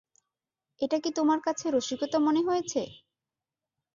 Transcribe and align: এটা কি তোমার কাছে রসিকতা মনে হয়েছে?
এটা 0.81 0.97
কি 1.03 1.09
তোমার 1.17 1.39
কাছে 1.45 1.65
রসিকতা 1.69 2.17
মনে 2.19 2.41
হয়েছে? 2.47 2.81